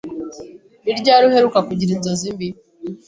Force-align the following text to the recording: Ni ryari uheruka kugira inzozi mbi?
Ni 0.83 0.91
ryari 0.99 1.23
uheruka 1.29 1.59
kugira 1.67 1.91
inzozi 1.95 2.27
mbi? 2.35 2.47